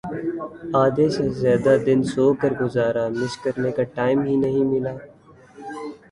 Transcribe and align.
آدھے 0.75 1.07
سے 1.15 1.25
زیادہ 1.41 1.73
دن 1.85 1.99
سو 2.11 2.25
کر 2.41 2.51
گزارا 2.61 3.03
مس 3.17 3.33
کرنے 3.43 3.71
کا 3.77 3.83
ٹائم 3.95 4.17
ہی 4.27 4.35
نہیں 4.35 4.65
ملا 4.71 4.93